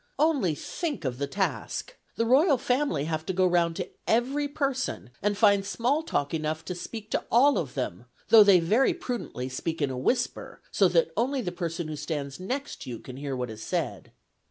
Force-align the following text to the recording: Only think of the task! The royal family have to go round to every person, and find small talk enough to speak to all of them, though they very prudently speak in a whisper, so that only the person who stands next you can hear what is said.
Only 0.17 0.55
think 0.55 1.05
of 1.05 1.19
the 1.19 1.27
task! 1.27 1.95
The 2.15 2.25
royal 2.25 2.57
family 2.57 3.03
have 3.03 3.23
to 3.27 3.33
go 3.33 3.45
round 3.45 3.75
to 3.75 3.89
every 4.07 4.47
person, 4.47 5.11
and 5.21 5.37
find 5.37 5.63
small 5.63 6.01
talk 6.01 6.33
enough 6.33 6.65
to 6.65 6.73
speak 6.73 7.11
to 7.11 7.23
all 7.31 7.55
of 7.55 7.75
them, 7.75 8.05
though 8.29 8.43
they 8.43 8.59
very 8.59 8.95
prudently 8.95 9.47
speak 9.47 9.79
in 9.79 9.91
a 9.91 9.97
whisper, 9.99 10.59
so 10.71 10.87
that 10.87 11.11
only 11.15 11.41
the 11.41 11.51
person 11.51 11.87
who 11.87 11.95
stands 11.95 12.39
next 12.39 12.87
you 12.87 12.97
can 12.97 13.17
hear 13.17 13.35
what 13.35 13.51
is 13.51 13.61
said. 13.61 14.11